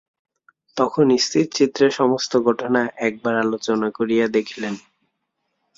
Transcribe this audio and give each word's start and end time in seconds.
তখন 0.77 1.05
স্থির 1.17 1.45
চিত্তে 1.55 1.85
সমস্ত 1.91 2.31
ঘটনা 2.47 2.81
একবার 3.07 3.35
আলোচনা 3.37 3.87
করিয়া 3.97 4.25
দেখিলেন। 4.27 4.75